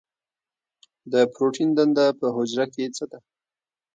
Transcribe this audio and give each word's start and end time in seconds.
د 1.11 1.13
پروټین 1.33 1.69
دنده 1.77 2.05
په 2.19 2.25
حجره 2.35 2.65
کې 2.73 2.85
څه 2.95 3.03
ده؟ 3.11 3.19